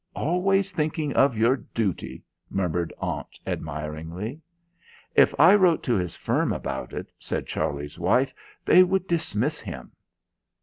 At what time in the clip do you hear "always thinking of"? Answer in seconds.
0.15-1.37